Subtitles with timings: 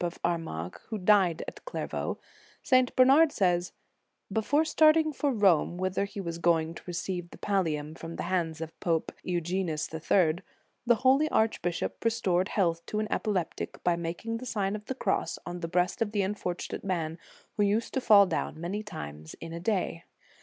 [0.01, 2.17] 169 of Armagh, who died at Clairvaux,
[2.63, 2.95] St.
[2.95, 3.71] Ber nard says:
[4.33, 8.61] "Before starting for Rome, whither he was going to receive the pallium from the hands
[8.61, 10.37] of Pope Eugenius III.,
[10.87, 14.95] the holy arch bishop restored health to an epileptic by making the Sign of the
[14.95, 17.19] Cross on the breast of the unfortunate man,
[17.55, 20.05] who used to fall down many times in a day.